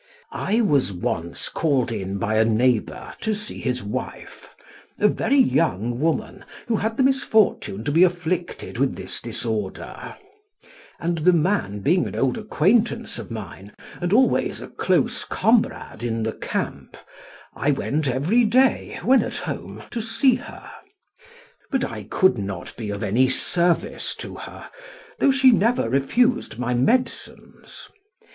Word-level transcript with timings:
"I 0.33 0.61
was 0.61 0.91
once 0.91 1.47
called 1.47 1.91
in 1.91 2.17
by 2.17 2.37
a 2.37 2.43
neighbour 2.43 3.13
to 3.21 3.35
see 3.35 3.59
his 3.59 3.83
wife, 3.83 4.49
a 4.97 5.07
very 5.07 5.37
young 5.37 5.99
woman, 5.99 6.43
who 6.67 6.77
had 6.77 6.97
the 6.97 7.03
misfortune 7.03 7.83
to 7.83 7.91
be 7.91 8.01
afflicted 8.01 8.79
with 8.79 8.95
this 8.95 9.21
disorder; 9.21 10.15
and 10.99 11.19
the 11.19 11.33
man 11.33 11.81
being 11.81 12.07
an 12.07 12.15
old 12.15 12.39
acquaintance 12.39 13.19
of 13.19 13.29
mine, 13.29 13.75
and 14.01 14.11
always 14.11 14.59
a 14.59 14.69
close 14.69 15.23
comrade 15.23 16.01
in 16.01 16.23
the 16.23 16.33
camp, 16.33 16.97
I 17.55 17.69
went 17.69 18.07
every 18.07 18.43
day, 18.43 18.99
when 19.03 19.21
at 19.21 19.37
home, 19.37 19.83
to 19.91 20.01
see 20.01 20.33
her, 20.33 20.67
but 21.69 21.83
I 21.85 22.05
could 22.05 22.39
not 22.39 22.75
be 22.75 22.89
of 22.89 23.03
any 23.03 23.29
service 23.29 24.15
to 24.15 24.33
her, 24.33 24.67
though 25.19 25.29
she 25.31 25.51
never 25.51 25.87
refused 25.91 26.57
my 26.57 26.73
medicines. 26.73 27.87